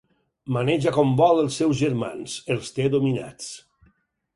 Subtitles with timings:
[0.55, 3.51] Maneja com vol els seus germans: els té dominats.